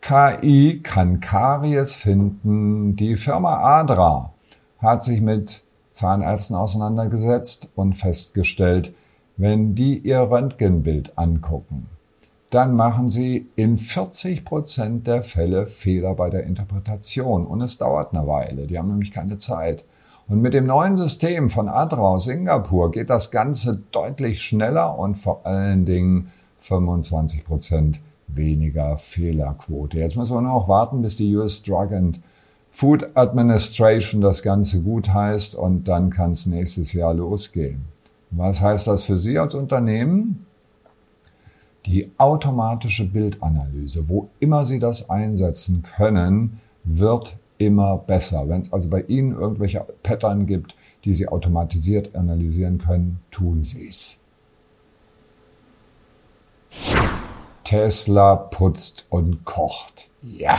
[0.00, 2.94] KI kann Karies finden.
[2.94, 4.32] Die Firma Adra
[4.78, 8.94] hat sich mit Zahnärzten auseinandergesetzt und festgestellt,
[9.36, 11.88] wenn die ihr Röntgenbild angucken,
[12.50, 18.14] dann machen sie in 40 Prozent der Fälle Fehler bei der Interpretation und es dauert
[18.14, 18.68] eine Weile.
[18.68, 19.84] Die haben nämlich keine Zeit.
[20.28, 25.16] Und mit dem neuen System von Adra aus Singapur geht das Ganze deutlich schneller und
[25.16, 26.28] vor allen Dingen
[26.60, 29.98] 25 Prozent weniger Fehlerquote.
[29.98, 32.20] Jetzt müssen wir nur noch warten, bis die US Drug and
[32.70, 37.84] Food Administration das Ganze gut heißt und dann kann es nächstes Jahr losgehen.
[38.30, 40.46] Was heißt das für Sie als Unternehmen?
[41.84, 47.36] Die automatische Bildanalyse, wo immer Sie das einsetzen können, wird
[47.66, 48.48] immer besser.
[48.48, 50.74] Wenn es also bei Ihnen irgendwelche Pattern gibt,
[51.04, 54.20] die Sie automatisiert analysieren können, tun Sie es.
[57.64, 60.10] Tesla putzt und kocht.
[60.22, 60.58] Ja,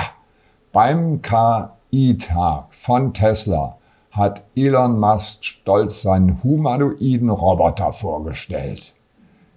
[0.72, 3.78] beim KI-Tag von Tesla
[4.12, 8.96] hat Elon Musk stolz seinen humanoiden Roboter vorgestellt.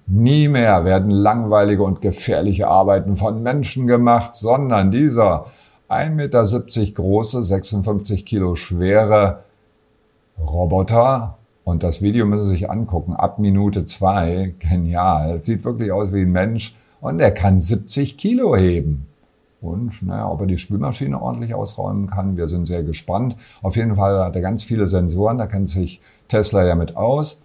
[0.06, 5.46] Nie mehr werden langweilige und gefährliche Arbeiten von Menschen gemacht, sondern dieser
[5.88, 9.44] 1,70 Meter große, 56 Kilo schwere
[10.38, 11.38] Roboter.
[11.64, 16.22] Und das Video müssen Sie sich angucken, ab Minute zwei, genial, sieht wirklich aus wie
[16.22, 19.06] ein Mensch, und er kann 70 Kilo heben.
[19.60, 23.36] Und naja, ob er die Spülmaschine ordentlich ausräumen kann, wir sind sehr gespannt.
[23.62, 27.40] Auf jeden Fall hat er ganz viele Sensoren, da kennt sich Tesla ja mit aus,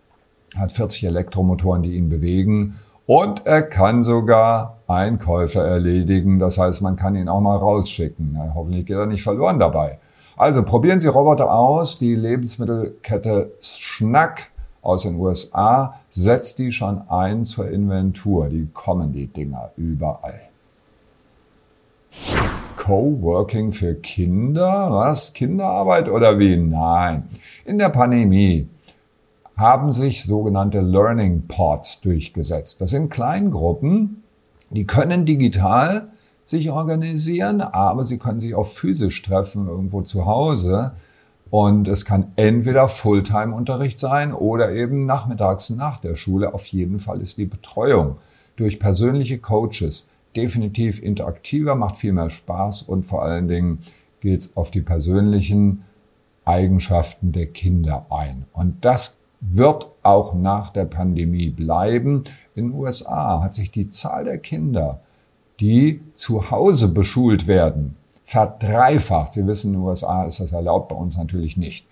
[0.55, 2.75] hat 40 Elektromotoren, die ihn bewegen
[3.11, 6.39] und er kann sogar Einkäufe erledigen.
[6.39, 8.29] Das heißt, man kann ihn auch mal rausschicken.
[8.31, 9.99] Na, hoffentlich geht er nicht verloren dabei.
[10.37, 11.99] Also probieren Sie Roboter aus.
[11.99, 14.51] Die Lebensmittelkette Schnack
[14.81, 18.47] aus den USA, setzt die schon ein zur Inventur.
[18.47, 20.47] Die kommen, die Dinger, überall.
[22.77, 24.87] Coworking für Kinder?
[24.89, 25.33] Was?
[25.33, 26.55] Kinderarbeit oder wie?
[26.55, 27.27] Nein.
[27.65, 28.69] In der Pandemie
[29.61, 32.81] haben sich sogenannte Learning Pods durchgesetzt.
[32.81, 34.23] Das sind Kleingruppen,
[34.71, 36.09] die können digital
[36.45, 40.93] sich organisieren, aber sie können sich auch physisch treffen, irgendwo zu Hause.
[41.49, 46.53] Und es kann entweder Fulltime-Unterricht sein oder eben nachmittags nach der Schule.
[46.53, 48.17] Auf jeden Fall ist die Betreuung
[48.55, 53.79] durch persönliche Coaches definitiv interaktiver, macht viel mehr Spaß und vor allen Dingen
[54.21, 55.83] geht es auf die persönlichen
[56.45, 58.45] Eigenschaften der Kinder ein.
[58.53, 62.23] Und das wird auch nach der Pandemie bleiben.
[62.55, 65.01] In den USA hat sich die Zahl der Kinder,
[65.59, 69.33] die zu Hause beschult werden, verdreifacht.
[69.33, 71.85] Sie wissen, in den USA ist das erlaubt, bei uns natürlich nicht.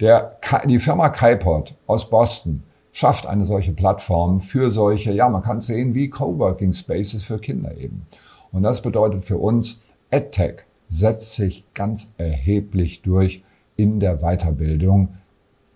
[0.00, 2.62] Der, die Firma Kaipod aus Boston
[2.92, 7.76] schafft eine solche Plattform für solche, ja, man kann sehen, wie Coworking Spaces für Kinder
[7.76, 8.06] eben.
[8.52, 13.42] Und das bedeutet für uns, EdTech setzt sich ganz erheblich durch
[13.76, 15.14] in der Weiterbildung.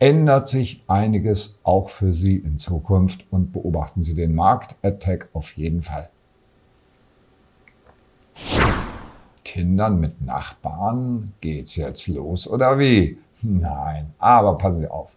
[0.03, 5.53] Ändert sich einiges auch für Sie in Zukunft und beobachten Sie den Markt EdTech auf
[5.53, 6.09] jeden Fall.
[9.45, 11.35] Tindern mit Nachbarn?
[11.41, 13.17] Geht's jetzt los oder wie?
[13.43, 15.15] Nein, aber passen Sie auf.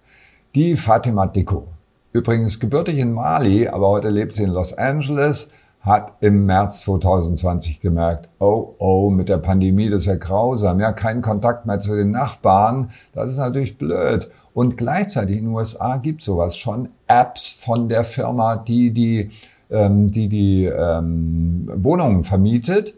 [0.53, 1.67] Die Fatima Deko
[2.11, 5.51] übrigens gebürtig in Mali, aber heute lebt sie in Los Angeles,
[5.85, 10.91] hat im März 2020 gemerkt, oh, oh, mit der Pandemie, das ist ja grausam, ja,
[10.91, 14.29] kein Kontakt mehr zu den Nachbarn, das ist natürlich blöd.
[14.53, 19.29] Und gleichzeitig in den USA gibt sowas schon, Apps von der Firma, die die,
[19.69, 22.95] ähm, die, die ähm, Wohnungen vermietet.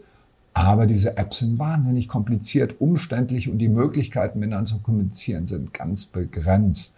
[0.54, 6.06] Aber diese Apps sind wahnsinnig kompliziert, umständlich und die Möglichkeiten, miteinander zu kommunizieren, sind ganz
[6.06, 6.94] begrenzt.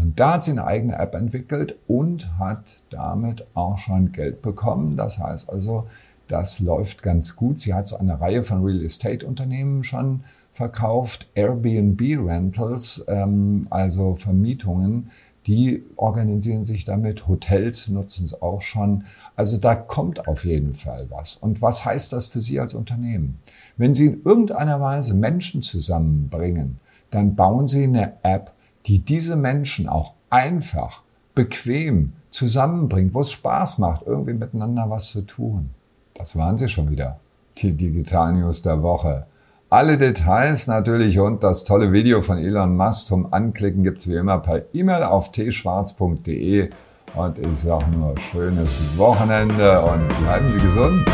[0.00, 4.96] Und da hat sie eine eigene App entwickelt und hat damit auch schon Geld bekommen.
[4.96, 5.86] Das heißt also,
[6.26, 7.60] das läuft ganz gut.
[7.60, 14.14] Sie hat so eine Reihe von Real Estate Unternehmen schon verkauft, Airbnb Rentals, ähm, also
[14.14, 15.10] Vermietungen.
[15.46, 19.04] Die organisieren sich damit, Hotels nutzen es auch schon.
[19.36, 21.34] Also da kommt auf jeden Fall was.
[21.36, 23.40] Und was heißt das für Sie als Unternehmen?
[23.76, 26.78] Wenn Sie in irgendeiner Weise Menschen zusammenbringen,
[27.10, 28.52] dann bauen Sie eine App,
[28.90, 31.02] die diese Menschen auch einfach,
[31.36, 35.70] bequem zusammenbringt, wo es Spaß macht, irgendwie miteinander was zu tun.
[36.14, 37.20] Das waren sie schon wieder.
[37.58, 39.26] Die Digital News der Woche.
[39.68, 44.40] Alle Details natürlich und das tolle Video von Elon Musk zum Anklicken gibt's wie immer
[44.40, 46.70] per E-Mail auf tschwarz.de.
[47.14, 51.06] Und ich sage nur schönes Wochenende und bleiben Sie gesund.